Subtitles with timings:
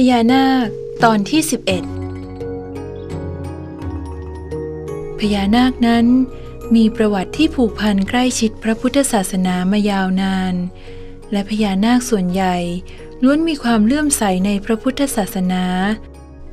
[0.00, 0.68] พญานาค
[1.04, 1.48] ตอนที่ 11
[5.18, 6.06] พญานาคนั้น
[6.74, 10.54] มีประวัติที่ผูกพันใกล้ชิดพระพุทธศาสนามายาวนาน
[11.32, 12.56] และพญานาคส่วนใหญ่
[13.22, 15.64] ล้วนมีความเลื่อมใสในพระพุทธศาสนา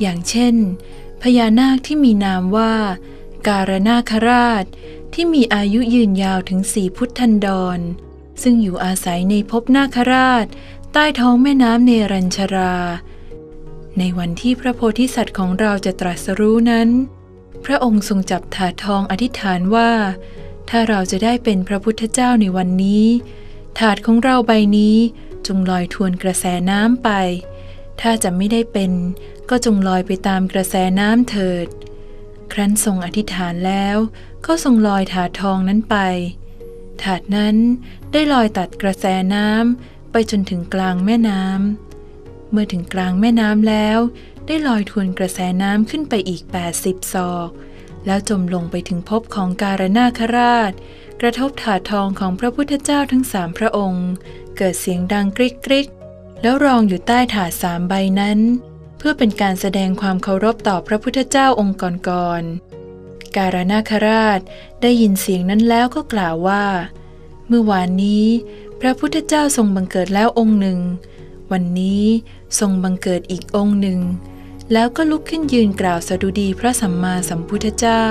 [0.00, 0.54] อย่างเช่น
[1.22, 2.74] พญานาคที่มีนามว่า
[3.48, 4.64] การนาคราช
[5.14, 7.78] ที่มีอายุยืนยาวถึงสี่พุทธันดร
[8.42, 10.46] ซึ่งอยู่อาศัยในภพนาคราช
[10.92, 12.76] ใต้ท้องแม่น้ำเนรัญชรา
[13.98, 16.88] ในวันที่พระโพธิสัตว์ของเราจะตรัสรู้นั้น
[17.64, 19.90] พระองค์ทรงจับถาทองอธิษฐานว่า
[20.70, 23.06] ถ้าเราจะได้เป็นพระพุทธเจ้าในวันนี้
[23.78, 24.96] ถาดของเราใบนี้
[25.46, 27.10] จงลอยทวนกระแสน้ำไป
[28.00, 28.92] ถ้าจะไม่ได้เป็น
[29.50, 31.66] ก็จงลอยไปตามกระแสน้ำเถิด
[32.52, 33.96] ครั้นทรงอธิษฐานแล้ว
[34.46, 35.96] ก็ทรงลอยถาดทองนั้นไป
[37.02, 37.56] ถาดนั้น
[38.12, 41.93] ได้ลอยตัดกระแสน้ำไปจนถึงกลางแม่น้ำ
[42.54, 43.98] เมื่อถึงกลางแม่น้ำแล้ว
[44.46, 46.42] ได้ลอยทวนกระแสน้ำขึ้นไปอีก
[46.78, 47.50] 80ศอก
[48.06, 50.72] แล้วจมลงไปถึงภพของการนาคราช
[51.20, 54.08] กระทบถาดทองของพระพุทธเจ้าทั้งสามพระองค์
[54.56, 55.88] เกิดเสียงดังกริกกริก
[56.42, 58.38] แล้วรองอยู่ใต้ถาดสามใบนั้น
[58.98, 64.40] เพื่อเป็นการแสดงความเคารพต่อพระพุทธเจ้าองค์ก่อนๆการนาคราช
[64.82, 66.64] ได้ยินเสียงนั้นแล้วก็กล่าวว่า
[67.48, 68.26] เมื่อวานนี้
[68.80, 70.78] พระพุทธเจ้าทรงบังเกิดแล้วองค์หนึ่ง
[71.52, 72.04] วันนี้
[72.58, 74.00] ทรงบังเกิดอีกองค์หนึ่ง
[74.72, 78.06] แล้วก็ลุกขึ้นยืนกล่าวสดุดีพระสัมมาสัมพุทธเจ้า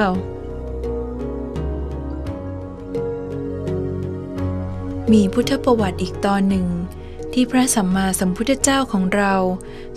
[5.11, 6.67] มีพุทธประวัติอีกตอนหนึ่ง
[7.33, 9.35] ที่พระสัมมาสัมพุทธเจ้าของเรา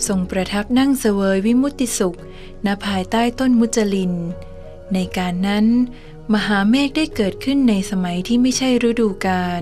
[0.07, 2.17] ทรงประทับนั่งเสวยวิมุตติสุข
[2.65, 4.13] ณภายใต้ต้นมุจลิน
[4.93, 5.65] ในการนั้น
[6.33, 9.61] มหาเมฆได้เกิดขึ้นในสมัยที่ไม่ใช่ฤดูกาล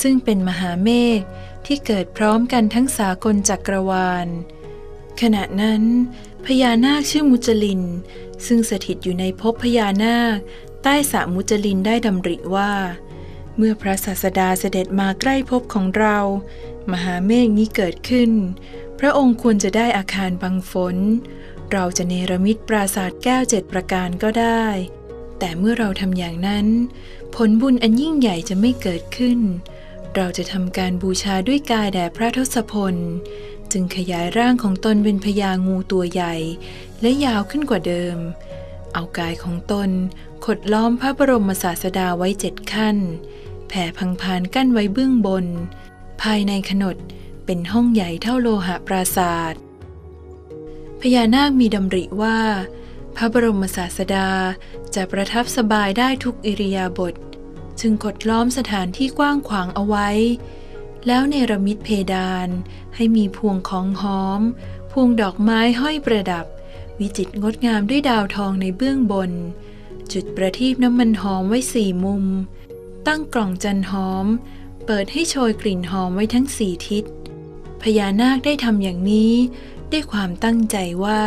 [0.00, 1.20] ซึ่งเป็นมหาเมฆ
[1.66, 4.26] ที่เกิดพร้อมกันทั้งสากลจักรวาล
[5.20, 5.82] ขณะนั้น
[6.46, 7.82] พญานาคชื่อมุจลิน
[8.46, 10.38] ซึ่งสถิตอยู่ในภพพญานาค
[10.82, 12.72] ใต้สระมุจลินได้ดำริว่า
[13.56, 16.18] เมื่อพระศาสดาเสด็จมาใกล้ภพของเรา
[16.92, 18.30] มหาเมฆนี้เกิดขึ้น
[18.98, 20.96] พระองค์ควรจะได้อาคารบังฝน
[21.72, 24.66] เราจะเนรมิตปราสาทแก้วเจ็ดประการก็ได้
[25.38, 26.66] แต่เมื่อเราทำอย่างนั้น
[27.34, 29.38] ผลบุญอันยิ่งใหญ่จะไม่เกิดขึ้น
[30.16, 32.96] เราจะทำการบูชาด้วยกายแด่พระทศพล
[33.72, 36.34] จึงขยายร่างของตนเป็นพญางูตัวใหญ่
[37.00, 38.16] และยาวขึ้นกว่าเดิม
[38.92, 39.90] เอากายของตน
[40.44, 42.96] ขดล้อมพระบรมศาสดาไว้เจ็ดขั้น
[43.68, 45.46] แผ่พังพานกั้นไว้เบื้องบน
[46.22, 46.96] ภายในขนด
[47.44, 49.62] เป็นห้องใหญ่เท่าโลหะปราศาสตร์
[51.00, 52.38] พญานาคมีดำริว่า
[53.16, 54.28] พระบรมศาสดา
[54.94, 57.14] จะประทับสบายได้ทุกอิริยาบถ
[57.80, 60.08] จึงกดล้อมสถานที่กว้างขวางเอาไว้
[61.06, 62.48] แล้วเนรมิตเพดาน
[62.96, 64.40] ให้มีพวงของหอม
[64.90, 66.46] พวงดอกไม้ห้อยประดับ
[66.98, 69.30] วิจิตรงดงามด้วยดาวทองในเบื้องบน
[70.12, 72.24] จุดประทีปน้ำมันหอมไว้สี่มุม
[73.06, 74.26] ตั้งกล่องจันหอม
[74.86, 77.04] เปิดให้โชยกลิ่นหอมไว้ทั้งสี่ทิศ
[77.82, 79.32] พญานาคได้ทำอย่างนี้
[79.92, 81.22] ด้วยความตั้งใจว่า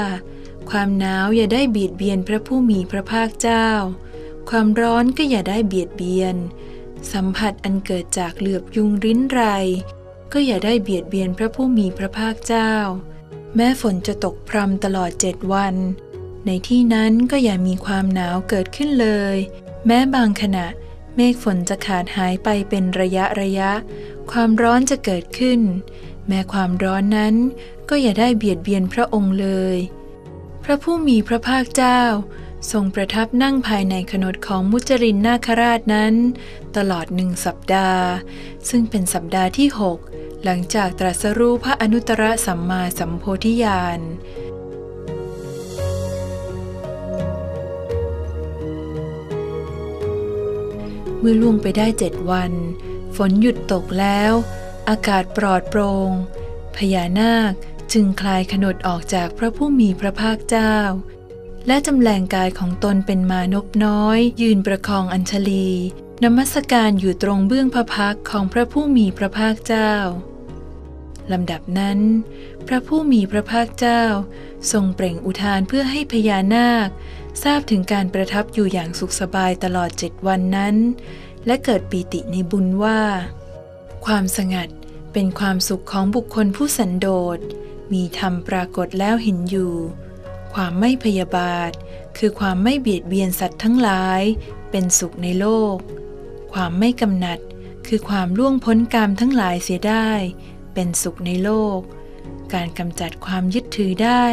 [0.70, 3.68] ความหนาวอย่าได้บีดเบียนพระผู้มีพระภาคเจ้า
[4.50, 6.36] ความร้อนก็อย่าได้เบียดเบียน
[7.12, 9.44] สัมผัสอันเกิดจากเหลือบยุงริ้นไร
[10.34, 12.74] ก็อย่าได้เบียดเบียนพระผู้มีพระภาคเจ้า
[13.56, 15.76] แม้ฝนจะตกพรำตลอดเจ็ดวัน
[16.46, 19.36] ในที่นั้นก็อย่ามีความหนาวเกิดขึ้นเลย
[19.86, 20.66] แม้บางขณะ
[21.16, 23.72] เมฆฝนจะขาดหายไปเป็นระยะระยะ
[24.32, 25.62] ความร้อนจะเกิดขึ้น
[26.28, 27.36] แม้ความร้อนนั้น
[27.90, 29.78] ก็อย่าได้เบียดเบียนพระองค์เลย
[30.64, 32.02] พระผู้มีพระภาคเจ้า
[32.72, 36.14] ทรงประทับนั่งภายในขนดของมุจรินนาคราชนั้น
[36.78, 38.06] ตลอดหนึ่งสัปดาห์
[38.70, 39.98] ซึ่งเป็นสัปดาห์ที่หก
[40.44, 44.00] หลังจากตรัสรู้พระอนุตตรสัมมาสัมโพธิญาณ
[51.20, 52.52] เมื่อล่วงไปได้เจ็ดวัน
[53.16, 54.34] ฝนหยุดตกแล้ว
[54.90, 56.10] อากาศปลอดโปรง่ง
[56.78, 57.54] พญานาค
[57.94, 60.76] จึงคลายขนดออกจากพระผู้มีพระภาคเจ้า
[61.68, 65.70] และจำแรงกายของตนเป็นมานพน้อย ยืนประคองอัญชลี
[66.24, 69.94] นมัสการอยู่ตรงเบื้องพระพักของพระผู้มีพระภาคเจ้า
[71.32, 72.00] ลำดับนั้น
[72.68, 74.04] พระผู้มีพระภาคเจ้า
[74.72, 76.90] ทรงเปล่งอุทานเพื่อให้พญานาค
[77.44, 80.76] ทราบถึงการประทับอยู่อย่างสุขสบายตลอดเจ็ดวันนั้น
[81.46, 83.02] และเกิดปีติในบุญว่า
[84.06, 84.70] ความสงัด
[85.14, 87.08] เป็นความสุขของบุคคลผู้สันโด
[87.38, 87.40] ษ
[87.94, 89.74] มีธรรมปรากฏแล้วเห็นอยู่
[90.56, 91.72] ความไม่พยาบาท
[92.18, 94.22] คือความไม่เบียดเบียนสัตว์ทั้งหลาย
[94.72, 95.78] เป็นสุขในโลก
[96.54, 97.40] ความไม่กำหนัด
[97.88, 100.10] คือความล่วงพ้นกรรมทั้งหลายเสียได้
[100.74, 101.80] เป็นสุขในโลก
[102.54, 104.26] การกำจัดความยึดถือได้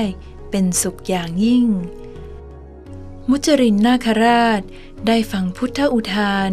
[0.50, 1.66] เป็นสุขอย่างยิ่ง
[3.28, 4.60] มุจรินนาคราช
[5.06, 6.50] ได้ฟังพุทธอุทาน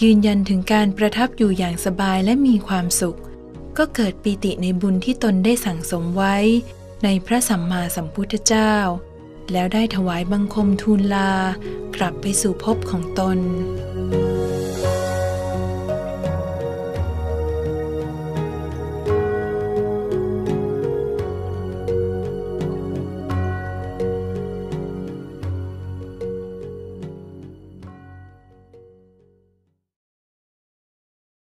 [0.00, 3.18] ยืนยันถึงการประทับอยู่อย่างสบายและมีความสุข
[3.78, 6.36] ก็เกิดปีติในบุญที่ตนได้สั่งสมไว้
[7.04, 8.74] ในพระสัมมาสัมพุทธเจ้า
[9.52, 11.32] แล้วได้ถวายบังคมทูลลา
[11.96, 13.38] กลับไปสู่ภพของตน